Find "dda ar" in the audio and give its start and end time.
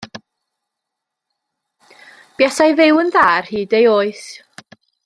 3.17-3.53